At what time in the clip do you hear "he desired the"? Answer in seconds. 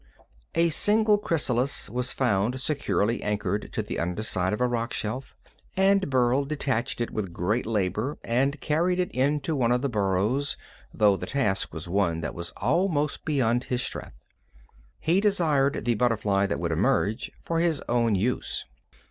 14.99-15.93